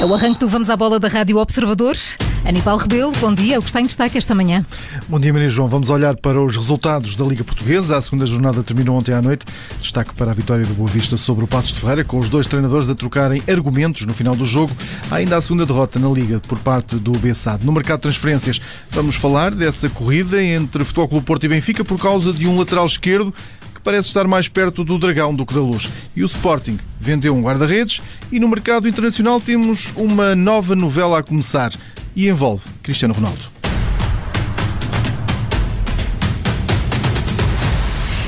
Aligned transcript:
É 0.00 0.04
o 0.06 0.14
arranque 0.14 0.40
do 0.40 0.48
Vamos 0.48 0.70
à 0.70 0.76
Bola 0.78 0.98
da 0.98 1.08
Rádio 1.08 1.36
Observadores. 1.36 2.16
Aníbal 2.42 2.78
Rebelo, 2.78 3.12
bom 3.20 3.34
dia. 3.34 3.58
O 3.58 3.62
que 3.62 3.68
está 3.68 3.82
em 3.82 3.84
destaque 3.84 4.16
esta 4.16 4.34
manhã? 4.34 4.64
Bom 5.06 5.20
dia, 5.20 5.30
Maria 5.30 5.50
João. 5.50 5.68
Vamos 5.68 5.90
olhar 5.90 6.16
para 6.16 6.40
os 6.40 6.56
resultados 6.56 7.14
da 7.14 7.22
Liga 7.22 7.44
Portuguesa. 7.44 7.98
A 7.98 8.00
segunda 8.00 8.24
jornada 8.24 8.62
terminou 8.62 8.96
ontem 8.96 9.12
à 9.12 9.20
noite. 9.20 9.44
Destaque 9.78 10.14
para 10.14 10.30
a 10.30 10.34
vitória 10.34 10.64
do 10.64 10.72
Boa 10.72 10.88
Vista 10.88 11.18
sobre 11.18 11.44
o 11.44 11.46
Passos 11.46 11.72
de 11.72 11.80
Ferreira, 11.80 12.02
com 12.02 12.18
os 12.18 12.30
dois 12.30 12.46
treinadores 12.46 12.88
a 12.88 12.94
trocarem 12.94 13.42
argumentos 13.46 14.06
no 14.06 14.14
final 14.14 14.34
do 14.34 14.46
jogo. 14.46 14.72
Há 15.10 15.16
ainda 15.16 15.36
a 15.36 15.40
segunda 15.42 15.66
derrota 15.66 15.98
na 15.98 16.08
Liga 16.08 16.40
por 16.48 16.58
parte 16.60 16.96
do 16.96 17.12
Bessado. 17.18 17.66
No 17.66 17.70
mercado 17.70 17.98
de 17.98 18.04
transferências, 18.04 18.58
vamos 18.90 19.16
falar 19.16 19.54
dessa 19.54 19.90
corrida 19.90 20.42
entre 20.42 20.82
Futebol 20.82 21.08
Clube 21.08 21.26
Porto 21.26 21.44
e 21.44 21.48
Benfica 21.48 21.84
por 21.84 22.00
causa 22.00 22.32
de 22.32 22.48
um 22.48 22.58
lateral 22.58 22.86
esquerdo 22.86 23.34
que 23.80 23.84
parece 23.84 24.08
estar 24.08 24.26
mais 24.26 24.46
perto 24.46 24.84
do 24.84 24.98
Dragão 24.98 25.34
do 25.34 25.46
que 25.46 25.54
da 25.54 25.60
Luz. 25.60 25.88
E 26.14 26.22
o 26.22 26.26
Sporting 26.26 26.78
vendeu 27.00 27.34
um 27.34 27.42
guarda-redes 27.42 28.02
e 28.30 28.38
no 28.38 28.46
mercado 28.46 28.86
internacional 28.86 29.40
temos 29.40 29.92
uma 29.96 30.36
nova 30.36 30.76
novela 30.76 31.18
a 31.18 31.22
começar 31.22 31.72
e 32.14 32.28
envolve 32.28 32.68
Cristiano 32.82 33.14
Ronaldo. 33.14 33.50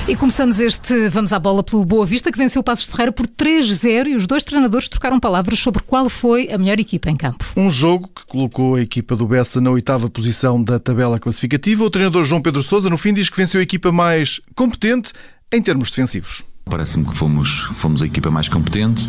E 0.08 0.16
começamos 0.16 0.58
este 0.58 1.08
Vamos 1.10 1.32
à 1.32 1.38
Bola 1.38 1.62
pelo 1.62 1.84
Boa 1.84 2.04
Vista, 2.04 2.32
que 2.32 2.36
venceu 2.36 2.60
o 2.60 2.64
Passos 2.64 2.86
de 2.86 2.90
Ferreira 2.90 3.12
por 3.12 3.26
3-0 3.26 4.08
e 4.08 4.16
os 4.16 4.26
dois 4.26 4.42
treinadores 4.42 4.88
trocaram 4.88 5.20
palavras 5.20 5.58
sobre 5.60 5.82
qual 5.82 6.08
foi 6.08 6.50
a 6.50 6.58
melhor 6.58 6.80
equipa 6.80 7.08
em 7.08 7.16
campo. 7.16 7.44
Um 7.56 7.70
jogo 7.70 8.08
que 8.08 8.26
colocou 8.26 8.74
a 8.74 8.82
equipa 8.82 9.14
do 9.14 9.26
Bessa 9.26 9.60
na 9.60 9.70
oitava 9.70 10.10
posição 10.10 10.62
da 10.62 10.78
tabela 10.78 11.18
classificativa. 11.18 11.84
O 11.84 11.90
treinador 11.90 12.24
João 12.24 12.42
Pedro 12.42 12.62
Sousa, 12.62 12.90
no 12.90 12.98
fim, 12.98 13.14
diz 13.14 13.30
que 13.30 13.36
venceu 13.36 13.60
a 13.60 13.62
equipa 13.62 13.92
mais 13.92 14.40
competente 14.54 15.12
em 15.52 15.60
termos 15.60 15.90
defensivos. 15.90 16.42
Parece-me 16.64 17.04
que 17.04 17.14
fomos, 17.14 17.60
fomos 17.74 18.02
a 18.02 18.06
equipa 18.06 18.30
mais 18.30 18.48
competente 18.48 19.08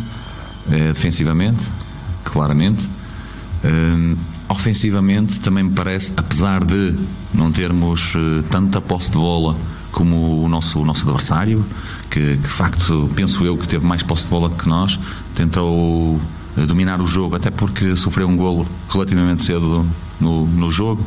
eh, 0.70 0.88
defensivamente, 0.88 1.62
claramente. 2.24 2.88
Eh, 3.62 4.16
ofensivamente 4.48 5.40
também 5.40 5.64
me 5.64 5.70
parece, 5.70 6.12
apesar 6.16 6.64
de 6.64 6.94
não 7.32 7.50
termos 7.50 8.14
eh, 8.14 8.42
tanta 8.50 8.80
posse 8.80 9.10
de 9.10 9.16
bola 9.16 9.56
como 9.90 10.44
o 10.44 10.48
nosso, 10.48 10.80
o 10.80 10.84
nosso 10.84 11.04
adversário, 11.04 11.64
que, 12.10 12.20
que 12.20 12.36
de 12.36 12.48
facto 12.48 13.10
penso 13.14 13.44
eu 13.44 13.56
que 13.56 13.66
teve 13.66 13.86
mais 13.86 14.02
posse 14.02 14.24
de 14.24 14.30
bola 14.30 14.50
que 14.50 14.68
nós, 14.68 14.98
tentou 15.34 16.20
eh, 16.56 16.66
dominar 16.66 17.00
o 17.00 17.06
jogo, 17.06 17.36
até 17.36 17.50
porque 17.50 17.96
sofreu 17.96 18.28
um 18.28 18.36
golo 18.36 18.66
relativamente 18.88 19.42
cedo 19.42 19.86
no, 20.20 20.46
no 20.46 20.70
jogo 20.70 21.04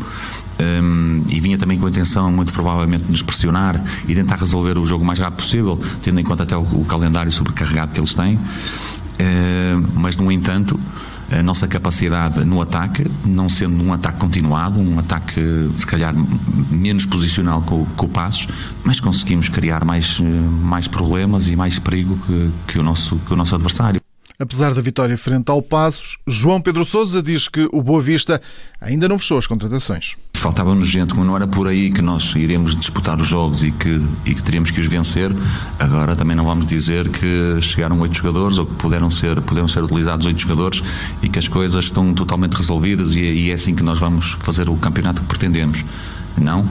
um, 0.60 1.24
e 1.30 1.40
vinha 1.40 1.58
também 1.58 1.80
com 1.80 1.86
a 1.86 1.90
intenção, 1.90 2.32
muito 2.32 2.52
provavelmente, 2.52 3.06
de 3.06 3.12
nos 3.12 3.22
pressionar 3.22 3.84
e 4.08 4.16
tentar 4.16 4.38
resolver 4.38 4.78
o 4.78 4.86
jogo 4.86 5.04
o 5.04 5.08
mais 5.08 5.20
rápido 5.20 5.38
possível, 5.38 5.80
tendo 6.02 6.20
em 6.20 6.24
conta 6.24 6.44
até 6.44 6.56
o, 6.56 6.62
o 6.62 6.86
calendário 6.86 7.32
sobrecarregado 7.32 7.94
que 7.94 8.00
eles 8.00 8.14
têm. 8.14 8.36
Uh, 8.36 9.88
mas, 9.96 10.16
no 10.18 10.32
entanto, 10.32 10.80
a 11.32 11.44
nossa 11.44 11.68
capacidade 11.68 12.44
no 12.46 12.62
ataque, 12.62 13.06
não 13.26 13.50
sendo 13.50 13.84
um 13.86 13.94
ataque 13.94 14.20
continuado, 14.20 14.80
um 14.80 14.98
ataque 14.98 15.70
se 15.78 15.86
calhar 15.86 16.14
menos 16.72 17.06
posicional 17.06 17.62
com, 17.62 17.86
com 17.98 18.08
Passos, 18.08 18.48
mas 18.84 19.00
conseguimos 19.00 19.50
criar 19.50 19.84
mais, 19.84 20.20
mais 20.20 20.88
problemas 20.88 21.48
e 21.48 21.56
mais 21.56 21.78
perigo 21.80 22.18
que, 22.26 22.52
que, 22.74 22.80
o, 22.80 22.84
nosso, 22.84 23.18
que 23.18 23.34
o 23.34 23.36
nosso 23.36 23.56
adversário. 23.56 24.02
Apesar 24.40 24.74
da 24.74 24.82
vitória 24.82 25.18
frente 25.18 25.50
ao 25.50 25.62
Passos, 25.62 26.18
João 26.28 26.62
Pedro 26.62 26.86
Sousa 26.86 27.24
diz 27.24 27.48
que 27.48 27.68
o 27.72 27.82
Boa 27.82 28.02
Vista 28.02 28.40
ainda 28.80 29.10
não 29.10 29.18
fechou 29.18 29.38
as 29.38 29.48
contratações. 29.48 30.16
Faltava-nos 30.48 30.88
gente, 30.88 31.14
mas 31.14 31.26
não 31.26 31.36
era 31.36 31.46
por 31.46 31.68
aí 31.68 31.92
que 31.92 32.02
nós 32.02 32.34
iremos 32.34 32.74
disputar 32.74 33.20
os 33.20 33.28
jogos 33.28 33.64
e 33.64 33.70
que, 33.70 34.02
e 34.26 34.34
que 34.34 34.42
teríamos 34.42 34.72
que 34.72 34.80
os 34.80 34.88
vencer. 34.88 35.36
Agora 35.78 36.16
também 36.16 36.38
não 36.38 36.46
vamos 36.46 36.66
dizer 36.66 37.10
que 37.10 37.60
chegaram 37.60 38.00
oito 38.00 38.16
jogadores 38.16 38.58
ou 38.58 38.66
que 38.66 38.74
puderam 38.76 39.10
ser, 39.10 39.42
puderam 39.42 39.68
ser 39.68 39.84
utilizados 39.84 40.26
oito 40.26 40.42
jogadores 40.42 40.82
e 41.22 41.28
que 41.28 41.38
as 41.38 41.50
coisas 41.50 41.84
estão 41.84 42.14
totalmente 42.14 42.54
resolvidas 42.54 43.14
e, 43.14 43.20
e 43.20 43.52
é 43.52 43.56
assim 43.56 43.76
que 43.76 43.84
nós 43.84 44.00
vamos 44.00 44.38
fazer 44.40 44.70
o 44.70 44.78
campeonato 44.78 45.20
que 45.20 45.28
pretendemos. 45.28 45.84
Não, 46.38 46.66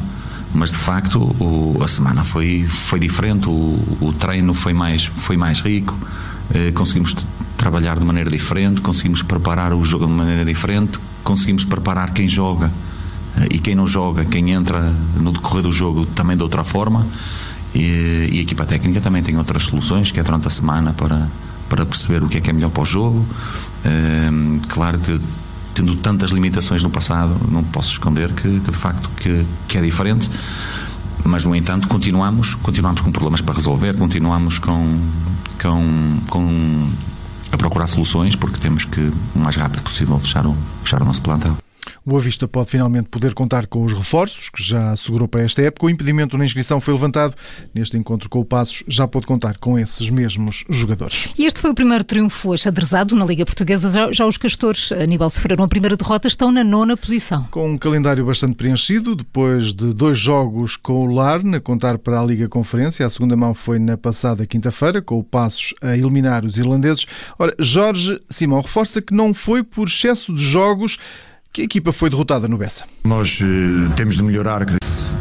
mas 0.54 0.70
de 0.70 0.78
facto 0.78 1.18
o, 1.38 1.78
a 1.84 1.86
semana 1.86 2.24
foi, 2.24 2.64
foi 2.66 2.98
diferente, 2.98 3.46
o, 3.46 3.52
o 4.00 4.10
treino 4.18 4.54
foi 4.54 4.72
mais, 4.72 5.04
foi 5.04 5.36
mais 5.36 5.60
rico, 5.60 5.94
eh, 6.54 6.72
conseguimos 6.72 7.14
trabalhar 7.58 7.98
de 7.98 8.06
maneira 8.06 8.30
diferente, 8.30 8.80
conseguimos 8.80 9.20
preparar 9.20 9.74
o 9.74 9.84
jogo 9.84 10.06
de 10.06 10.12
maneira 10.12 10.46
diferente, 10.46 10.98
conseguimos 11.22 11.62
preparar 11.62 12.14
quem 12.14 12.26
joga 12.26 12.72
quem 13.66 13.74
não 13.74 13.84
joga, 13.84 14.24
quem 14.24 14.52
entra 14.52 14.80
no 15.16 15.32
decorrer 15.32 15.60
do 15.60 15.72
jogo 15.72 16.06
também 16.06 16.36
de 16.36 16.42
outra 16.44 16.62
forma. 16.62 17.04
E, 17.74 18.28
e 18.30 18.38
a 18.38 18.42
equipa 18.42 18.64
técnica 18.64 19.00
também 19.00 19.24
tem 19.24 19.36
outras 19.36 19.64
soluções, 19.64 20.12
que 20.12 20.20
é 20.20 20.22
durante 20.22 20.46
a 20.46 20.50
semana 20.50 20.92
para, 20.92 21.26
para 21.68 21.84
perceber 21.84 22.22
o 22.22 22.28
que 22.28 22.38
é 22.38 22.40
que 22.40 22.48
é 22.48 22.52
melhor 22.52 22.70
para 22.70 22.84
o 22.84 22.86
jogo. 22.86 23.26
Ehm, 23.84 24.60
claro 24.68 25.00
que 25.00 25.20
tendo 25.74 25.96
tantas 25.96 26.30
limitações 26.30 26.80
no 26.84 26.90
passado, 26.90 27.36
não 27.50 27.64
posso 27.64 27.90
esconder 27.90 28.32
que, 28.34 28.60
que 28.60 28.70
de 28.70 28.76
facto 28.76 29.10
que, 29.16 29.44
que 29.66 29.76
é 29.76 29.82
diferente 29.82 30.30
mas 31.24 31.44
no 31.44 31.54
entanto 31.56 31.88
continuamos 31.88 32.54
continuamos 32.54 33.00
com 33.00 33.10
problemas 33.10 33.40
para 33.40 33.56
resolver 33.56 33.94
continuamos 33.94 34.58
com 34.58 34.98
com, 35.60 36.18
com 36.30 36.88
a 37.50 37.56
procurar 37.56 37.86
soluções, 37.86 38.36
porque 38.36 38.58
temos 38.58 38.84
que, 38.84 39.12
o 39.34 39.38
mais 39.38 39.56
rápido 39.56 39.82
possível, 39.82 40.18
fechar 40.18 40.46
o, 40.46 40.54
fechar 40.82 41.02
o 41.02 41.04
nosso 41.04 41.22
plantel. 41.22 41.56
O 42.04 42.10
Boa 42.10 42.20
Vista 42.20 42.46
pode 42.46 42.70
finalmente 42.70 43.08
poder 43.08 43.34
contar 43.34 43.66
com 43.66 43.84
os 43.84 43.92
reforços, 43.92 44.48
que 44.48 44.62
já 44.62 44.92
assegurou 44.92 45.28
para 45.28 45.42
esta 45.42 45.62
época. 45.62 45.86
O 45.86 45.90
impedimento 45.90 46.36
na 46.36 46.44
inscrição 46.44 46.80
foi 46.80 46.94
levantado. 46.94 47.34
Neste 47.74 47.96
encontro 47.96 48.28
com 48.28 48.40
o 48.40 48.44
Passos, 48.44 48.84
já 48.88 49.06
pode 49.06 49.26
contar 49.26 49.58
com 49.58 49.78
esses 49.78 50.10
mesmos 50.10 50.64
jogadores. 50.68 51.28
E 51.38 51.44
este 51.44 51.60
foi 51.60 51.70
o 51.70 51.74
primeiro 51.74 52.04
triunfo 52.04 52.52
achadrezado 52.52 53.14
na 53.14 53.24
Liga 53.24 53.44
Portuguesa. 53.44 53.90
Já, 53.90 54.12
já 54.12 54.26
os 54.26 54.36
castores, 54.36 54.92
Aníbal, 54.92 55.30
sofreram 55.30 55.64
a 55.64 55.68
primeira 55.68 55.96
derrota, 55.96 56.28
estão 56.28 56.50
na 56.50 56.62
nona 56.62 56.96
posição. 56.96 57.44
Com 57.50 57.72
um 57.72 57.78
calendário 57.78 58.24
bastante 58.24 58.54
preenchido, 58.54 59.14
depois 59.14 59.72
de 59.72 59.92
dois 59.92 60.18
jogos 60.18 60.76
com 60.76 61.06
o 61.06 61.14
Larne, 61.14 61.56
a 61.56 61.60
contar 61.60 61.98
para 61.98 62.20
a 62.20 62.24
Liga 62.24 62.48
Conferência. 62.48 63.04
A 63.04 63.10
segunda 63.10 63.36
mão 63.36 63.54
foi 63.54 63.78
na 63.78 63.96
passada 63.96 64.46
quinta-feira, 64.46 65.02
com 65.02 65.18
o 65.18 65.24
Passos 65.24 65.74
a 65.82 65.96
eliminar 65.96 66.44
os 66.44 66.56
irlandeses. 66.56 67.06
Ora, 67.38 67.54
Jorge 67.58 68.20
Simão 68.28 68.60
reforça 68.60 69.02
que 69.02 69.14
não 69.14 69.34
foi 69.34 69.62
por 69.62 69.88
excesso 69.88 70.32
de 70.34 70.42
jogos 70.42 70.98
que 71.56 71.62
equipa 71.62 71.90
foi 71.90 72.10
derrotada 72.10 72.46
no 72.46 72.58
Bessa? 72.58 72.84
Nós 73.04 73.40
uh, 73.40 73.90
temos 73.96 74.18
de 74.18 74.22
melhorar. 74.22 74.66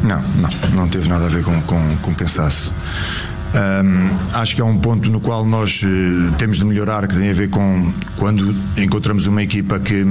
Não, 0.02 0.20
não, 0.20 0.50
não 0.74 0.88
teve 0.88 1.08
nada 1.08 1.24
a 1.24 1.28
ver 1.28 1.42
com, 1.42 1.58
com, 1.62 1.96
com 2.02 2.14
cansaço. 2.14 2.74
Um, 3.54 4.34
acho 4.34 4.54
que 4.54 4.60
é 4.60 4.64
um 4.64 4.78
ponto 4.78 5.08
no 5.08 5.18
qual 5.18 5.46
nós 5.46 5.82
uh, 5.82 6.32
temos 6.36 6.58
de 6.58 6.66
melhorar, 6.66 7.08
que 7.08 7.16
tem 7.16 7.30
a 7.30 7.32
ver 7.32 7.48
com 7.48 7.90
quando 8.18 8.54
encontramos 8.76 9.26
uma 9.26 9.42
equipa 9.42 9.80
que, 9.80 10.04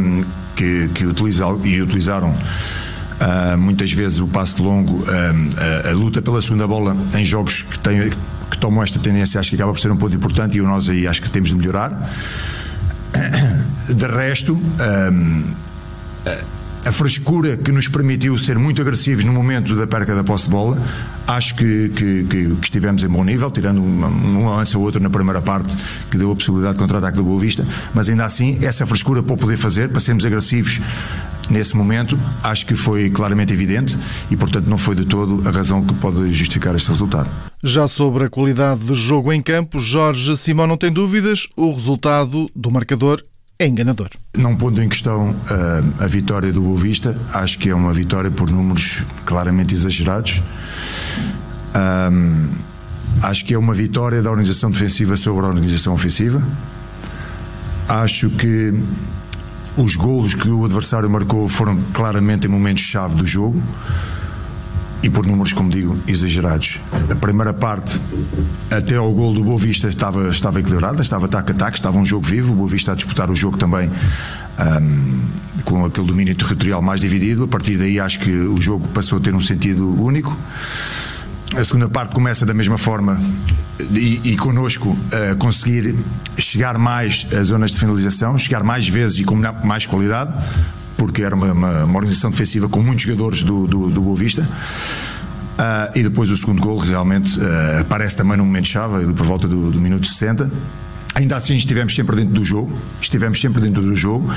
que, 0.56 0.90
que 0.96 1.06
utiliza 1.06 1.46
e 1.64 1.80
utilizaram 1.80 2.30
uh, 2.32 3.56
muitas 3.56 3.92
vezes 3.92 4.20
o 4.20 4.28
passe 4.28 4.60
longo, 4.60 5.04
uh, 5.04 5.86
a, 5.86 5.90
a, 5.90 5.94
luta 5.94 6.24
pela 6.24 6.42
segunda 6.42 6.68
bola 6.68 6.98
em 7.14 7.24
jogos 7.24 7.62
que, 7.62 7.78
tem, 7.78 8.10
que 8.50 8.58
tomam 8.58 8.82
esta 8.82 8.98
tendência, 8.98 9.40
acho 9.40 9.52
que 9.52 9.56
acaba 9.58 9.74
por 9.74 9.80
ser 9.80 9.92
um 9.92 9.98
ponto 9.98 10.16
importante 10.16 10.58
e 10.58 10.62
nós 10.62 10.90
aí 10.90 11.08
acho 11.08 11.22
que 11.22 11.30
temos 11.30 11.50
de 11.50 11.56
melhorar. 11.56 11.92
De 13.88 14.08
resto, 14.08 14.54
um, 14.54 15.44
a 16.86 16.92
frescura 16.92 17.58
que 17.58 17.72
nos 17.72 17.88
permitiu 17.88 18.38
ser 18.38 18.60
muito 18.60 18.80
agressivos 18.80 19.26
no 19.26 19.34
momento 19.34 19.76
da 19.76 19.88
perca 19.88 20.14
da 20.14 20.24
posse 20.24 20.46
de 20.46 20.52
bola, 20.52 20.80
acho 21.28 21.56
que, 21.56 21.90
que, 21.90 22.24
que, 22.26 22.56
que 22.56 22.64
estivemos 22.64 23.04
em 23.04 23.08
bom 23.08 23.24
nível, 23.24 23.50
tirando 23.50 23.80
uma, 23.80 24.08
uma 24.08 24.58
lance 24.58 24.78
ou 24.78 24.84
outra 24.84 25.00
na 25.00 25.10
primeira 25.10 25.42
parte 25.42 25.76
que 26.12 26.18
deu 26.18 26.32
a 26.32 26.36
possibilidade 26.36 26.74
de 26.74 26.80
contra-ataque 26.80 27.18
do 27.18 27.24
Boa 27.24 27.40
Vista, 27.40 27.66
mas 27.94 28.08
ainda 28.08 28.24
assim, 28.24 28.64
essa 28.64 28.86
frescura 28.86 29.24
para 29.24 29.36
poder 29.36 29.58
fazer, 29.58 29.90
para 29.90 30.00
sermos 30.00 30.24
agressivos 30.26 30.80
nesse 31.50 31.76
momento, 31.76 32.20
acho 32.44 32.68
que 32.68 32.76
foi 32.76 33.10
claramente 33.10 33.52
evidente 33.52 33.98
e, 34.30 34.38
portanto, 34.38 34.68
não 34.68 34.78
foi 34.78 34.96
de 34.96 35.06
todo 35.06 35.48
a 35.48 35.52
razão 35.52 35.84
que 35.84 35.94
pode 35.96 36.32
justificar 36.34 36.76
este 36.76 36.90
resultado. 36.90 37.30
Já 37.64 37.88
sobre 37.88 38.26
a 38.26 38.30
qualidade 38.30 38.82
de 38.82 38.94
jogo 38.94 39.34
em 39.34 39.42
campo, 39.42 39.80
Jorge 39.80 40.38
Simão 40.38 40.68
não 40.68 40.78
tem 40.78 40.92
dúvidas, 40.92 41.48
o 41.56 41.74
resultado 41.74 42.48
do 42.56 42.70
marcador 42.70 43.24
é 43.58 43.68
enganador. 43.68 44.10
Não 44.38 44.56
pondo 44.56 44.82
em 44.82 44.90
questão 44.90 45.30
uh, 45.30 46.04
a 46.04 46.08
vitória 46.08 46.52
do 46.52 46.62
Boa 46.62 46.78
Vista, 46.78 47.18
acho 47.34 47.58
que 47.58 47.70
é 47.70 47.76
uma 47.76 47.94
vitória 47.94 48.30
por 48.30 48.50
números 48.50 49.04
claramente 49.26 49.74
exagerados. 49.74 50.42
Um, 51.76 52.50
acho 53.22 53.46
que 53.46 53.54
é 53.54 53.58
uma 53.58 53.74
vitória 53.74 54.22
da 54.22 54.30
organização 54.30 54.70
defensiva 54.72 55.16
sobre 55.16 55.46
a 55.46 55.50
organização 55.50 55.94
ofensiva. 55.94 56.44
Acho 57.88 58.30
que 58.30 58.74
os 59.78 59.96
golos 59.96 60.34
que 60.34 60.50
o 60.50 60.66
adversário 60.66 61.10
marcou 61.10 61.48
foram 61.48 61.80
claramente 61.94 62.48
em 62.48 62.50
momentos-chave 62.50 63.16
do 63.16 63.26
jogo 63.26 63.62
e 65.06 65.10
por 65.10 65.24
números, 65.24 65.54
como 65.54 65.70
digo, 65.70 65.96
exagerados. 66.08 66.80
A 67.12 67.16
primeira 67.16 67.54
parte, 67.54 68.02
até 68.72 68.96
ao 68.96 69.14
gol 69.14 69.36
do 69.36 69.44
Boa 69.44 69.60
Vista, 69.60 69.88
estava, 69.88 70.30
estava 70.30 70.60
equilibrada, 70.60 71.00
estava 71.00 71.28
ataque 71.28 71.52
a 71.52 71.56
ataque, 71.56 71.78
estava 71.78 72.00
um 72.00 72.06
jogo 72.06 72.26
vivo, 72.26 72.54
o 72.54 72.56
Boa 72.56 72.68
Vista 72.68 72.92
a 72.92 72.96
disputar 72.96 73.30
o 73.30 73.36
jogo 73.36 73.56
também 73.56 73.88
um, 73.88 75.22
com 75.64 75.86
aquele 75.86 76.08
domínio 76.08 76.34
territorial 76.34 76.82
mais 76.82 77.00
dividido. 77.00 77.44
A 77.44 77.48
partir 77.48 77.78
daí, 77.78 78.00
acho 78.00 78.20
que 78.20 78.32
o 78.32 78.60
jogo 78.60 78.88
passou 78.88 79.20
a 79.20 79.22
ter 79.22 79.36
um 79.36 79.42
sentido 79.42 79.88
único. 80.02 80.36
A 81.56 81.64
segunda 81.64 81.88
parte 81.88 82.16
começa 82.16 82.44
da 82.44 82.54
mesma 82.56 82.80
forma, 82.80 83.22
e, 83.92 84.32
e 84.32 84.38
connosco 84.38 84.90
uh, 84.90 85.38
conseguir 85.38 85.96
chegar 86.36 86.80
mais 86.80 87.28
às 87.32 87.48
zonas 87.48 87.72
de 87.72 87.80
finalização, 87.80 88.40
chegar 88.40 88.64
mais 88.64 88.90
vezes 88.90 89.20
e 89.20 89.24
com 89.24 89.36
mais 89.64 89.86
qualidade, 89.86 90.34
porque 91.06 91.22
era 91.22 91.36
uma, 91.36 91.52
uma, 91.52 91.84
uma 91.84 91.98
organização 91.98 92.32
defensiva 92.32 92.68
com 92.68 92.82
muitos 92.82 93.04
jogadores 93.04 93.44
do, 93.44 93.68
do, 93.68 93.90
do 93.90 94.02
Boa 94.02 94.16
Vista. 94.16 94.42
Uh, 94.42 95.98
e 95.98 96.04
depois 96.04 96.30
o 96.32 96.36
segundo 96.36 96.62
gol 96.62 96.78
realmente 96.80 97.40
uh, 97.40 97.80
aparece 97.80 98.18
também 98.18 98.36
num 98.38 98.46
momento-chave, 98.46 99.14
por 99.14 99.26
volta 99.26 99.48
do, 99.48 99.72
do 99.72 99.80
minuto 99.80 100.06
60. 100.06 100.52
Ainda 101.14 101.38
assim 101.38 101.56
estivemos 101.56 101.96
sempre 101.96 102.18
dentro 102.18 102.34
do 102.34 102.44
jogo, 102.44 102.78
estivemos 103.00 103.40
sempre 103.40 103.62
dentro 103.62 103.82
do 103.82 103.96
jogo 103.96 104.30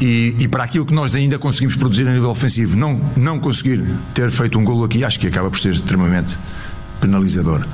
e, 0.00 0.34
e, 0.40 0.48
para 0.48 0.64
aquilo 0.64 0.84
que 0.84 0.92
nós 0.92 1.14
ainda 1.14 1.38
conseguimos 1.38 1.76
produzir 1.76 2.08
a 2.08 2.12
nível 2.12 2.30
ofensivo, 2.30 2.76
não, 2.76 3.00
não 3.16 3.38
conseguir 3.38 3.84
ter 4.14 4.28
feito 4.28 4.58
um 4.58 4.64
golo 4.64 4.82
aqui, 4.82 5.04
acho 5.04 5.20
que 5.20 5.28
acaba 5.28 5.48
por 5.48 5.60
ser 5.60 5.74
extremamente 5.74 6.36
penalizador. 7.00 7.64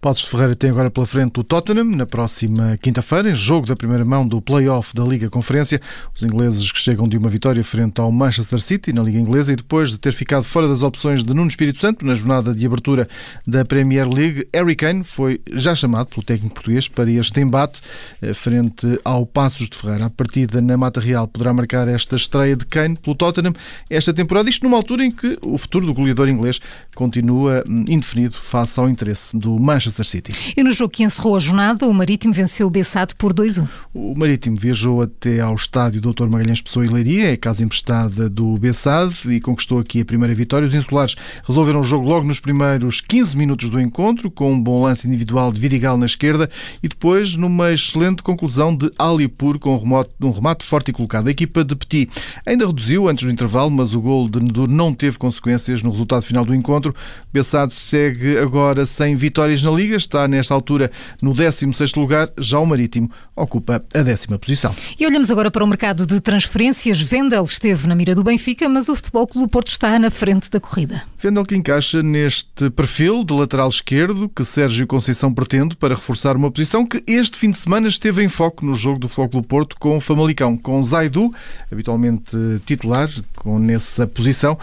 De 0.00 0.26
Ferreira 0.26 0.54
tem 0.54 0.70
agora 0.70 0.90
pela 0.90 1.04
frente 1.04 1.40
o 1.40 1.44
Tottenham 1.44 1.84
na 1.84 2.06
próxima 2.06 2.78
quinta-feira, 2.80 3.32
em 3.32 3.34
jogo 3.34 3.66
da 3.66 3.74
primeira 3.74 4.04
mão 4.04 4.26
do 4.26 4.40
play-off 4.40 4.94
da 4.94 5.02
Liga 5.02 5.28
Conferência. 5.28 5.82
Os 6.14 6.22
ingleses 6.22 6.70
que 6.70 6.78
chegam 6.78 7.06
de 7.08 7.18
uma 7.18 7.28
vitória 7.28 7.62
frente 7.64 8.00
ao 8.00 8.10
Manchester 8.10 8.60
City 8.60 8.92
na 8.92 9.02
Liga 9.02 9.18
Inglesa 9.18 9.52
e 9.52 9.56
depois 9.56 9.90
de 9.90 9.98
ter 9.98 10.12
ficado 10.12 10.44
fora 10.44 10.68
das 10.68 10.84
opções 10.84 11.24
de 11.24 11.34
Nuno 11.34 11.50
Espírito 11.50 11.80
Santo 11.80 12.06
na 12.06 12.14
jornada 12.14 12.54
de 12.54 12.64
abertura 12.64 13.08
da 13.44 13.64
Premier 13.64 14.08
League, 14.08 14.48
Harry 14.54 14.76
Kane 14.76 15.02
foi 15.02 15.42
já 15.52 15.74
chamado 15.74 16.06
pelo 16.06 16.22
técnico 16.22 16.54
português 16.54 16.86
para 16.88 17.10
este 17.10 17.40
embate 17.40 17.82
eh, 18.22 18.32
frente 18.32 18.86
ao 19.04 19.26
Passos 19.26 19.68
de 19.68 19.76
Ferreira. 19.76 20.06
A 20.06 20.10
partida 20.10 20.62
na 20.62 20.76
Mata 20.76 21.00
Real 21.00 21.26
poderá 21.26 21.52
marcar 21.52 21.86
esta 21.88 22.14
estreia 22.14 22.56
de 22.56 22.64
Kane 22.64 22.96
pelo 22.96 23.16
Tottenham 23.16 23.52
esta 23.90 24.14
temporada, 24.14 24.48
isto 24.48 24.62
numa 24.62 24.76
altura 24.76 25.04
em 25.04 25.10
que 25.10 25.36
o 25.42 25.58
futuro 25.58 25.84
do 25.84 25.92
goleador 25.92 26.28
inglês 26.28 26.60
continua 26.94 27.64
hum, 27.68 27.84
indefinido 27.88 28.38
face 28.38 28.78
ao 28.78 28.88
interesse 28.88 29.36
do 29.36 29.58
Manchester 29.58 29.87
Manchester 29.88 30.06
City. 30.06 30.32
E 30.56 30.62
no 30.62 30.72
jogo 30.72 30.90
que 30.90 31.02
encerrou 31.02 31.36
a 31.36 31.40
jornada, 31.40 31.86
o 31.86 31.94
Marítimo 31.94 32.32
venceu 32.32 32.66
o 32.66 32.70
Bessade 32.70 33.14
por 33.14 33.32
2-1. 33.32 33.66
O 33.94 34.14
Marítimo 34.14 34.56
viajou 34.56 35.02
até 35.02 35.40
ao 35.40 35.54
estádio 35.54 36.00
Dr. 36.00 36.26
Magalhães 36.28 36.60
Pessoa 36.60 36.84
e 36.84 36.88
Leiria, 36.88 37.30
é 37.30 37.32
a 37.32 37.36
casa 37.36 37.64
emprestada 37.64 38.28
do 38.28 38.56
Bessade, 38.58 39.14
e 39.30 39.40
conquistou 39.40 39.78
aqui 39.78 40.00
a 40.00 40.04
primeira 40.04 40.34
vitória. 40.34 40.66
Os 40.66 40.74
insulares 40.74 41.16
resolveram 41.46 41.80
o 41.80 41.84
jogo 41.84 42.06
logo 42.06 42.26
nos 42.26 42.40
primeiros 42.40 43.00
15 43.00 43.36
minutos 43.36 43.70
do 43.70 43.80
encontro, 43.80 44.30
com 44.30 44.52
um 44.52 44.60
bom 44.60 44.82
lance 44.82 45.06
individual 45.06 45.52
de 45.52 45.60
Vidigal 45.60 45.96
na 45.96 46.06
esquerda 46.06 46.50
e 46.82 46.88
depois 46.88 47.36
numa 47.36 47.72
excelente 47.72 48.22
conclusão 48.22 48.76
de 48.76 48.90
Alipur 48.98 49.58
com 49.58 49.74
um 49.74 49.78
remate, 49.78 50.10
um 50.20 50.30
remate 50.30 50.64
forte 50.64 50.90
e 50.90 50.92
colocado. 50.92 51.28
A 51.28 51.30
equipa 51.30 51.64
de 51.64 51.74
Petit 51.74 52.10
ainda 52.44 52.66
reduziu 52.66 53.08
antes 53.08 53.24
do 53.24 53.30
intervalo, 53.30 53.70
mas 53.70 53.94
o 53.94 54.00
gol 54.00 54.28
de 54.28 54.40
Nedur 54.40 54.68
não 54.68 54.92
teve 54.92 55.18
consequências 55.18 55.82
no 55.82 55.90
resultado 55.90 56.22
final 56.22 56.44
do 56.44 56.54
encontro. 56.54 56.94
Bessade 57.32 57.72
segue 57.72 58.36
agora 58.38 58.84
sem 58.86 59.16
vitórias 59.16 59.62
na 59.62 59.70
Liga, 59.78 59.94
está 59.94 60.26
nesta 60.26 60.52
altura 60.52 60.90
no 61.22 61.32
16º 61.32 62.00
lugar, 62.00 62.30
já 62.36 62.58
o 62.58 62.66
Marítimo 62.66 63.08
ocupa 63.36 63.84
a 63.94 64.02
décima 64.02 64.36
posição. 64.36 64.74
E 64.98 65.06
olhamos 65.06 65.30
agora 65.30 65.52
para 65.52 65.62
o 65.62 65.66
mercado 65.68 66.04
de 66.04 66.20
transferências. 66.20 67.00
Vendel 67.00 67.44
esteve 67.44 67.86
na 67.86 67.94
mira 67.94 68.12
do 68.12 68.24
Benfica, 68.24 68.68
mas 68.68 68.88
o 68.88 68.96
Futebol 68.96 69.26
Clube 69.26 69.48
Porto 69.48 69.68
está 69.68 69.96
na 69.96 70.10
frente 70.10 70.50
da 70.50 70.58
corrida. 70.58 71.02
Vendel 71.16 71.44
que 71.44 71.54
encaixa 71.54 72.02
neste 72.02 72.70
perfil 72.70 73.22
de 73.22 73.32
lateral 73.32 73.68
esquerdo 73.68 74.28
que 74.28 74.44
Sérgio 74.44 74.84
Conceição 74.84 75.32
pretende 75.32 75.76
para 75.76 75.94
reforçar 75.94 76.36
uma 76.36 76.50
posição 76.50 76.84
que 76.84 77.02
este 77.06 77.36
fim 77.36 77.52
de 77.52 77.58
semana 77.58 77.86
esteve 77.86 78.24
em 78.24 78.28
foco 78.28 78.66
no 78.66 78.74
jogo 78.74 78.98
do 78.98 79.08
Futebol 79.08 79.28
Clube 79.28 79.46
Porto 79.46 79.76
com 79.78 79.96
o 79.96 80.00
Famalicão, 80.00 80.56
com 80.56 80.82
Zaidu, 80.82 81.30
habitualmente 81.70 82.36
titular, 82.66 83.08
com 83.38 83.58
nessa 83.58 84.06
posição, 84.06 84.58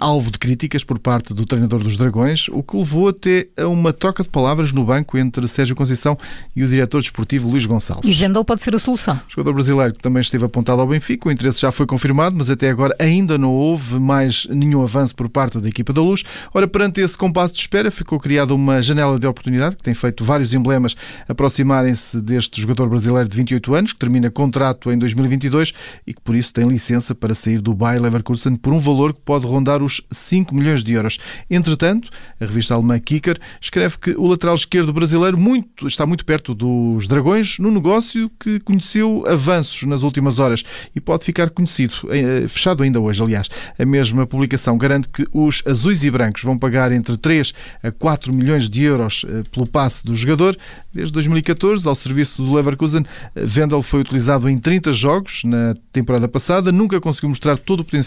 alvo 0.00 0.30
de 0.30 0.38
críticas 0.38 0.82
por 0.82 0.98
parte 0.98 1.34
do 1.34 1.44
treinador 1.44 1.82
dos 1.82 1.96
Dragões, 1.96 2.48
o 2.48 2.62
que 2.62 2.76
levou 2.76 3.08
até 3.08 3.48
a 3.56 3.68
uma 3.68 3.92
troca 3.92 4.22
de 4.22 4.28
palavras 4.28 4.72
no 4.72 4.84
banco 4.84 5.18
entre 5.18 5.46
Sérgio 5.46 5.76
Conceição 5.76 6.18
e 6.56 6.64
o 6.64 6.68
diretor 6.68 7.02
desportivo 7.02 7.48
Luís 7.48 7.66
Gonçalves. 7.66 8.10
E 8.10 8.14
Vendel 8.14 8.44
pode 8.44 8.62
ser 8.62 8.74
a 8.74 8.78
solução. 8.78 9.16
O 9.28 9.30
jogador 9.30 9.52
brasileiro 9.52 9.92
que 9.92 10.00
também 10.00 10.20
esteve 10.20 10.44
apontado 10.44 10.80
ao 10.80 10.88
Benfica, 10.88 11.28
o 11.28 11.32
interesse 11.32 11.60
já 11.60 11.70
foi 11.70 11.86
confirmado, 11.86 12.34
mas 12.36 12.48
até 12.48 12.70
agora 12.70 12.96
ainda 12.98 13.36
não 13.36 13.52
houve 13.52 13.98
mais 13.98 14.46
nenhum 14.50 14.82
avanço 14.82 15.14
por 15.14 15.28
parte 15.28 15.60
da 15.60 15.68
equipa 15.68 15.92
da 15.92 16.00
Luz. 16.00 16.22
Ora, 16.52 16.66
perante 16.66 17.00
esse 17.00 17.18
compasso 17.18 17.52
de 17.52 17.60
espera, 17.60 17.90
ficou 17.90 18.18
criada 18.18 18.54
uma 18.54 18.80
janela 18.80 19.18
de 19.18 19.26
oportunidade 19.26 19.76
que 19.76 19.82
tem 19.82 19.94
feito 19.94 20.24
vários 20.24 20.54
emblemas 20.54 20.96
aproximarem-se 21.28 22.20
deste 22.20 22.60
jogador 22.60 22.88
brasileiro 22.88 23.28
de 23.28 23.36
28 23.36 23.74
anos, 23.74 23.92
que 23.92 23.98
termina 23.98 24.30
contrato 24.30 24.90
em 24.90 24.98
2022 24.98 25.74
e 26.06 26.14
que 26.14 26.20
por 26.20 26.34
isso 26.34 26.52
tem 26.52 26.66
licença 26.66 27.14
para 27.14 27.34
sair 27.34 27.60
do 27.60 27.74
Bayer 27.74 28.13
Leverkusen 28.14 28.56
por 28.56 28.72
um 28.72 28.78
valor 28.78 29.12
que 29.12 29.20
pode 29.24 29.46
rondar 29.46 29.82
os 29.82 30.00
5 30.10 30.54
milhões 30.54 30.84
de 30.84 30.92
euros. 30.92 31.18
Entretanto, 31.50 32.08
a 32.40 32.44
revista 32.44 32.74
alemã 32.74 32.98
Kicker 32.98 33.38
escreve 33.60 33.98
que 33.98 34.10
o 34.12 34.26
lateral 34.26 34.54
esquerdo 34.54 34.92
brasileiro 34.92 35.36
muito, 35.36 35.86
está 35.86 36.06
muito 36.06 36.24
perto 36.24 36.54
dos 36.54 37.06
Dragões 37.06 37.58
no 37.58 37.70
negócio 37.70 38.30
que 38.38 38.60
conheceu 38.60 39.24
avanços 39.26 39.82
nas 39.82 40.02
últimas 40.02 40.38
horas 40.38 40.64
e 40.94 41.00
pode 41.00 41.24
ficar 41.24 41.50
conhecido, 41.50 41.94
eh, 42.10 42.46
fechado 42.48 42.82
ainda 42.82 43.00
hoje, 43.00 43.22
aliás. 43.22 43.48
A 43.78 43.84
mesma 43.84 44.26
publicação 44.26 44.78
garante 44.78 45.08
que 45.08 45.26
os 45.32 45.62
azuis 45.66 46.04
e 46.04 46.10
brancos 46.10 46.42
vão 46.42 46.56
pagar 46.56 46.92
entre 46.92 47.16
3 47.16 47.52
a 47.82 47.90
4 47.90 48.32
milhões 48.32 48.70
de 48.70 48.82
euros 48.82 49.24
eh, 49.28 49.42
pelo 49.50 49.66
passe 49.66 50.04
do 50.04 50.14
jogador. 50.14 50.56
Desde 50.92 51.12
2014, 51.12 51.86
ao 51.88 51.94
serviço 51.94 52.42
do 52.42 52.52
Leverkusen, 52.52 53.04
eh, 53.34 53.44
Vendel 53.44 53.82
foi 53.82 54.00
utilizado 54.00 54.48
em 54.48 54.58
30 54.58 54.92
jogos 54.92 55.42
na 55.44 55.74
temporada 55.92 56.28
passada, 56.28 56.70
nunca 56.70 57.00
conseguiu 57.00 57.30
mostrar 57.30 57.58
todo 57.58 57.80
o 57.80 57.84
potencial, 57.84 58.03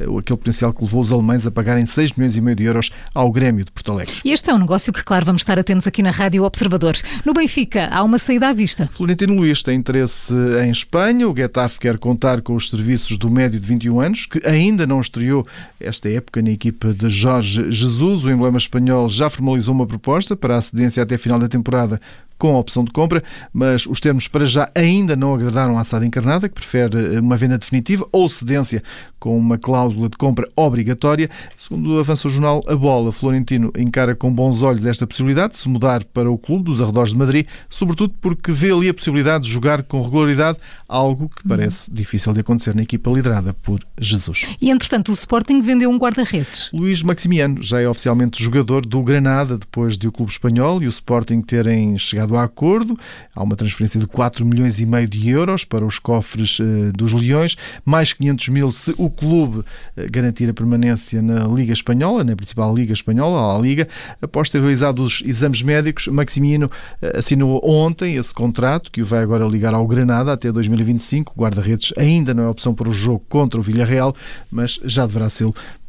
aquele 0.00 0.38
potencial 0.38 0.72
que 0.72 0.82
levou 0.82 1.02
os 1.02 1.12
alemães 1.12 1.46
a 1.46 1.50
pagarem 1.50 1.84
6 1.84 2.12
milhões 2.12 2.36
e 2.36 2.40
meio 2.40 2.56
de 2.56 2.64
euros 2.64 2.90
ao 3.14 3.30
Grêmio 3.30 3.64
de 3.64 3.70
Porto 3.70 3.92
Alegre. 3.92 4.14
E 4.24 4.32
este 4.32 4.50
é 4.50 4.54
um 4.54 4.58
negócio 4.58 4.92
que, 4.92 5.04
claro, 5.04 5.26
vamos 5.26 5.42
estar 5.42 5.58
a 5.58 5.64
atentos 5.66 5.86
aqui 5.88 6.00
na 6.00 6.12
Rádio 6.12 6.44
Observador. 6.44 6.94
No 7.24 7.34
Benfica, 7.34 7.88
há 7.90 8.04
uma 8.04 8.20
saída 8.20 8.48
à 8.48 8.52
vista. 8.52 8.88
Florentino 8.92 9.34
Luís 9.34 9.64
tem 9.64 9.76
interesse 9.76 10.32
em 10.64 10.70
Espanha. 10.70 11.28
O 11.28 11.34
Getafe 11.36 11.80
quer 11.80 11.98
contar 11.98 12.40
com 12.40 12.54
os 12.54 12.70
serviços 12.70 13.18
do 13.18 13.28
médio 13.28 13.58
de 13.58 13.66
21 13.66 14.00
anos, 14.00 14.26
que 14.26 14.40
ainda 14.46 14.86
não 14.86 15.00
estreou 15.00 15.44
esta 15.80 16.08
época 16.08 16.40
na 16.40 16.50
equipa 16.50 16.94
de 16.94 17.10
Jorge 17.10 17.72
Jesus. 17.72 18.22
O 18.22 18.30
emblema 18.30 18.58
espanhol 18.58 19.10
já 19.10 19.28
formalizou 19.28 19.74
uma 19.74 19.86
proposta 19.86 20.36
para 20.36 20.56
a 20.56 20.62
cedência 20.62 21.02
até 21.02 21.18
final 21.18 21.40
da 21.40 21.48
temporada 21.48 22.00
com 22.38 22.54
a 22.54 22.58
opção 22.58 22.84
de 22.84 22.90
compra, 22.90 23.22
mas 23.52 23.86
os 23.86 24.00
termos 24.00 24.28
para 24.28 24.44
já 24.44 24.70
ainda 24.74 25.16
não 25.16 25.34
agradaram 25.34 25.78
à 25.78 25.84
SAD 25.84 26.06
encarnada, 26.06 26.48
que 26.48 26.54
prefere 26.54 27.18
uma 27.18 27.36
venda 27.36 27.58
definitiva 27.58 28.06
ou 28.12 28.28
cedência 28.28 28.82
com 29.18 29.36
uma 29.36 29.58
cláusula 29.58 30.08
de 30.08 30.16
compra 30.16 30.48
obrigatória. 30.54 31.28
Segundo 31.56 31.98
avança 31.98 32.28
o 32.28 32.30
jornal 32.30 32.62
A 32.66 32.76
Bola, 32.76 33.10
Florentino 33.10 33.72
encara 33.76 34.14
com 34.14 34.32
bons 34.32 34.62
olhos 34.62 34.84
esta 34.84 35.06
possibilidade 35.06 35.54
de 35.54 35.58
se 35.58 35.68
mudar 35.68 36.04
para 36.04 36.30
o 36.30 36.38
clube 36.38 36.64
dos 36.64 36.80
arredores 36.80 37.12
de 37.12 37.18
Madrid, 37.18 37.46
sobretudo 37.68 38.14
porque 38.20 38.52
vê 38.52 38.70
ali 38.72 38.88
a 38.88 38.94
possibilidade 38.94 39.44
de 39.44 39.50
jogar 39.50 39.82
com 39.82 40.02
regularidade, 40.02 40.58
algo 40.88 41.28
que 41.28 41.46
parece 41.46 41.90
difícil 41.90 42.32
de 42.32 42.40
acontecer 42.40 42.74
na 42.74 42.82
equipa 42.82 43.10
liderada 43.10 43.54
por 43.54 43.80
Jesus. 43.98 44.46
E 44.60 44.70
entretanto, 44.70 45.08
o 45.08 45.12
Sporting 45.12 45.60
vendeu 45.60 45.90
um 45.90 45.98
guarda-redes. 45.98 46.70
Luís 46.72 47.02
Maximiano 47.02 47.62
já 47.62 47.80
é 47.80 47.88
oficialmente 47.88 48.42
jogador 48.42 48.84
do 48.84 49.02
Granada 49.02 49.58
depois 49.58 49.96
de 49.96 50.08
o 50.08 50.12
clube 50.12 50.30
espanhol 50.30 50.82
e 50.82 50.86
o 50.86 50.90
Sporting 50.90 51.40
terem 51.40 51.96
chegado 51.98 52.25
a 52.34 52.42
acordo. 52.42 52.98
Há 53.34 53.42
uma 53.42 53.56
transferência 53.56 54.00
de 54.00 54.06
4 54.06 54.44
milhões 54.44 54.80
e 54.80 54.86
meio 54.86 55.06
de 55.06 55.28
euros 55.28 55.64
para 55.64 55.84
os 55.84 55.98
cofres 55.98 56.58
eh, 56.60 56.92
dos 56.92 57.12
Leões, 57.12 57.56
mais 57.84 58.12
500 58.12 58.48
mil 58.48 58.72
se 58.72 58.94
o 58.96 59.10
clube 59.10 59.64
eh, 59.96 60.06
garantir 60.10 60.48
a 60.48 60.54
permanência 60.54 61.20
na 61.20 61.46
Liga 61.46 61.72
Espanhola, 61.72 62.24
na 62.24 62.34
principal 62.34 62.74
Liga 62.74 62.92
Espanhola, 62.92 63.56
a 63.56 63.60
Liga. 63.60 63.88
Após 64.20 64.48
ter 64.48 64.60
realizado 64.60 65.02
os 65.02 65.22
exames 65.24 65.62
médicos, 65.62 66.06
Maximiano 66.08 66.70
eh, 67.02 67.18
assinou 67.18 67.60
ontem 67.62 68.16
esse 68.16 68.32
contrato 68.32 68.90
que 68.90 69.02
o 69.02 69.06
vai 69.06 69.20
agora 69.20 69.46
ligar 69.46 69.74
ao 69.74 69.86
Granada 69.86 70.32
até 70.32 70.50
2025. 70.50 71.32
O 71.36 71.40
guarda-redes 71.40 71.92
ainda 71.96 72.34
não 72.34 72.44
é 72.44 72.48
opção 72.48 72.74
para 72.74 72.88
o 72.88 72.92
jogo 72.92 73.22
contra 73.28 73.60
o 73.60 73.62
Villarreal, 73.62 74.14
mas 74.50 74.80
já 74.84 75.06
deverá 75.06 75.30
ser 75.30 75.46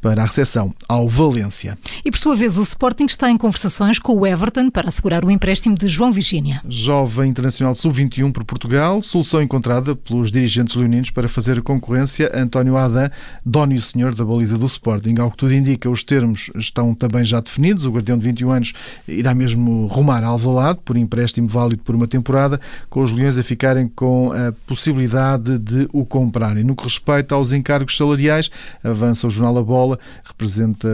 para 0.08 0.24
a 0.24 0.26
recepção 0.26 0.74
ao 0.88 1.10
Valência. 1.10 1.78
E 2.06 2.10
por 2.10 2.18
sua 2.18 2.34
vez, 2.34 2.58
o 2.58 2.62
Sporting 2.62 3.08
está 3.08 3.30
em 3.30 3.36
conversações 3.36 4.00
com 4.00 4.14
o 4.14 4.26
Everton 4.26 4.70
para 4.70 4.88
assegurar 4.88 5.26
o 5.26 5.30
empréstimo 5.30 5.76
de 5.76 5.90
João 5.90 6.14
Virgínia. 6.14 6.62
Jovem 6.70 7.30
internacional 7.30 7.76
sub-21 7.76 8.32
por 8.32 8.46
Portugal, 8.46 9.02
solução 9.02 9.42
encontrada 9.42 9.98
pelos 9.98 10.32
dirigentes 10.32 10.76
leoninos 10.76 11.10
para 11.10 11.28
fazer 11.28 11.62
concorrência 11.62 12.32
a 12.34 12.40
António 12.40 12.78
Adam, 12.78 13.10
dono 13.46 13.74
e 13.74 13.82
senhor 13.82 14.16
da 14.16 14.24
baliza 14.24 14.58
do 14.58 14.66
Sporting. 14.66 15.16
Ao 15.20 15.30
que 15.30 15.36
tudo 15.36 15.54
indica, 15.54 15.90
os 15.90 16.04
termos 16.04 16.50
estão 16.56 16.96
também 16.96 17.26
já 17.26 17.42
definidos. 17.42 17.84
O 17.84 17.92
guardião 17.92 18.18
de 18.18 18.24
21 18.24 18.50
anos 18.50 18.74
irá 19.10 19.36
mesmo 19.36 19.88
rumar 19.88 20.24
a 20.24 20.28
Alvalade 20.28 20.80
por 20.86 20.96
empréstimo 20.96 21.50
válido 21.50 21.84
por 21.84 21.94
uma 21.94 22.08
temporada, 22.08 22.62
com 22.90 23.04
os 23.04 23.12
leões 23.12 23.38
a 23.38 23.44
ficarem 23.44 23.90
com 23.94 24.32
a 24.32 24.54
possibilidade 24.66 25.60
de 25.60 25.86
o 25.92 26.06
comprarem. 26.06 26.64
No 26.64 26.78
que 26.78 26.86
respeita 26.86 27.36
aos 27.36 27.52
encargos 27.52 27.98
salariais, 27.98 28.50
avança 28.82 29.28
o 29.28 29.30
jornal 29.30 29.58
A 29.58 29.64
Bola 29.64 29.97
representa 30.24 30.88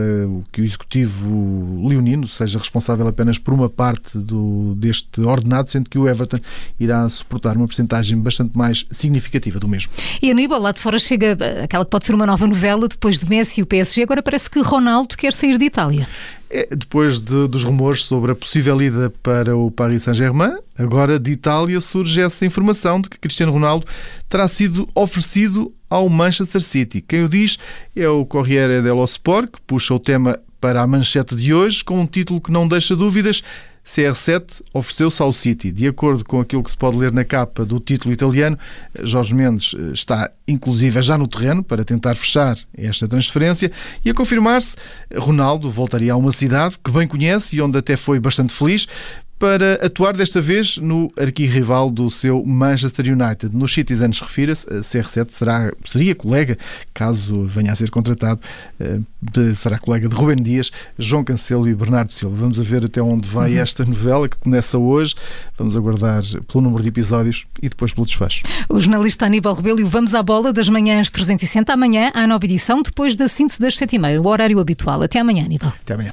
que 0.52 0.60
o 0.60 0.64
Executivo 0.64 1.86
leonino 1.88 2.26
seja 2.28 2.58
responsável 2.58 3.06
apenas 3.06 3.38
por 3.38 3.54
uma 3.54 3.68
parte 3.68 4.18
do, 4.18 4.74
deste 4.76 5.20
ordenado, 5.20 5.68
sendo 5.68 5.88
que 5.88 5.98
o 5.98 6.08
Everton 6.08 6.38
irá 6.78 7.08
suportar 7.08 7.56
uma 7.56 7.66
porcentagem 7.66 8.18
bastante 8.18 8.56
mais 8.56 8.86
significativa 8.90 9.58
do 9.58 9.68
mesmo. 9.68 9.92
E 10.20 10.30
Aníbal, 10.30 10.60
lá 10.60 10.72
de 10.72 10.80
fora 10.80 10.98
chega 10.98 11.36
aquela 11.62 11.84
que 11.84 11.90
pode 11.90 12.04
ser 12.04 12.14
uma 12.14 12.26
nova 12.26 12.46
novela 12.46 12.88
depois 12.88 13.18
de 13.18 13.28
Messi 13.28 13.60
e 13.60 13.62
o 13.62 13.66
PSG, 13.66 14.02
agora 14.02 14.22
parece 14.22 14.48
que 14.50 14.60
Ronaldo 14.60 15.16
quer 15.16 15.32
sair 15.32 15.58
de 15.58 15.64
Itália. 15.64 16.06
É, 16.50 16.68
depois 16.70 17.18
de, 17.18 17.48
dos 17.48 17.64
rumores 17.64 18.02
sobre 18.02 18.30
a 18.30 18.34
possível 18.34 18.80
ida 18.80 19.12
para 19.22 19.56
o 19.56 19.72
Paris 19.72 20.04
Saint-Germain, 20.04 20.56
agora 20.78 21.18
de 21.18 21.32
Itália 21.32 21.80
surge 21.80 22.20
essa 22.20 22.46
informação 22.46 23.00
de 23.00 23.10
que 23.10 23.18
Cristiano 23.18 23.50
Ronaldo 23.50 23.86
terá 24.28 24.46
sido 24.46 24.88
oferecido 24.94 25.72
ao 25.94 26.08
Manchester 26.08 26.60
City. 26.60 27.00
Quem 27.00 27.22
o 27.22 27.28
diz 27.28 27.56
é 27.94 28.08
o 28.08 28.26
Corriere 28.26 28.82
dello 28.82 29.04
Sport, 29.04 29.52
que 29.52 29.60
puxa 29.60 29.94
o 29.94 30.00
tema 30.00 30.40
para 30.60 30.82
a 30.82 30.86
manchete 30.88 31.36
de 31.36 31.54
hoje 31.54 31.84
com 31.84 32.00
um 32.00 32.06
título 32.06 32.40
que 32.40 32.50
não 32.50 32.66
deixa 32.66 32.96
dúvidas. 32.96 33.44
CR7 33.86 34.62
ofereceu-se 34.72 35.22
ao 35.22 35.32
City. 35.32 35.70
De 35.70 35.86
acordo 35.86 36.24
com 36.24 36.40
aquilo 36.40 36.64
que 36.64 36.70
se 36.70 36.76
pode 36.76 36.96
ler 36.96 37.12
na 37.12 37.22
capa 37.22 37.64
do 37.64 37.78
título 37.78 38.12
italiano, 38.12 38.58
Jorge 39.04 39.34
Mendes 39.34 39.72
eh, 39.78 39.92
está 39.92 40.32
inclusive 40.48 41.00
já 41.00 41.16
no 41.16 41.28
terreno 41.28 41.62
para 41.62 41.84
tentar 41.84 42.16
fechar 42.16 42.58
esta 42.76 43.06
transferência 43.06 43.70
e 44.04 44.10
a 44.10 44.14
confirmar-se, 44.14 44.76
Ronaldo 45.14 45.70
voltaria 45.70 46.12
a 46.12 46.16
uma 46.16 46.32
cidade 46.32 46.76
que 46.82 46.90
bem 46.90 47.06
conhece 47.06 47.56
e 47.56 47.62
onde 47.62 47.78
até 47.78 47.96
foi 47.96 48.18
bastante 48.18 48.52
feliz 48.52 48.88
para 49.38 49.74
atuar 49.74 50.16
desta 50.16 50.40
vez 50.40 50.78
no 50.78 51.12
arquirrival 51.18 51.90
do 51.90 52.10
seu 52.10 52.44
Manchester 52.44 53.06
United. 53.12 53.54
Nos 53.54 53.72
Citizens 53.72 54.20
refira-se, 54.20 54.68
a 54.68 54.80
CR7 54.80 55.30
será, 55.30 55.72
seria 55.84 56.14
colega, 56.14 56.56
caso 56.92 57.44
venha 57.44 57.72
a 57.72 57.76
ser 57.76 57.90
contratado, 57.90 58.40
eh, 58.80 58.98
de, 59.20 59.54
será 59.54 59.78
colega 59.78 60.08
de 60.08 60.14
Rubem 60.14 60.36
Dias, 60.36 60.70
João 60.98 61.24
Cancelo 61.24 61.68
e 61.68 61.74
Bernardo 61.74 62.12
Silva. 62.12 62.36
Vamos 62.36 62.58
a 62.58 62.62
ver 62.62 62.84
até 62.84 63.02
onde 63.02 63.28
vai 63.28 63.54
uhum. 63.54 63.60
esta 63.60 63.84
novela 63.84 64.28
que 64.28 64.36
começa 64.36 64.78
hoje. 64.78 65.14
Vamos 65.58 65.76
aguardar 65.76 66.22
pelo 66.46 66.62
número 66.62 66.82
de 66.82 66.88
episódios 66.88 67.46
e 67.62 67.68
depois 67.68 67.92
pelo 67.92 68.06
desfecho. 68.06 68.44
O 68.68 68.80
jornalista 68.80 69.26
Aníbal 69.26 69.54
Rebelo 69.54 69.80
e 69.80 69.84
o 69.84 69.88
Vamos 69.88 70.14
à 70.14 70.22
Bola 70.22 70.52
das 70.52 70.68
manhãs 70.68 71.10
360 71.10 71.72
amanhã, 71.72 72.10
à 72.14 72.26
nova 72.26 72.44
edição, 72.44 72.82
depois 72.82 73.16
da 73.16 73.28
síntese 73.28 73.60
das 73.60 73.74
7h30, 73.74 74.20
o 74.20 74.26
horário 74.26 74.58
habitual. 74.58 75.02
Até 75.02 75.18
amanhã, 75.18 75.44
Aníbal. 75.44 75.72
Até 75.82 75.94
amanhã. 75.94 76.12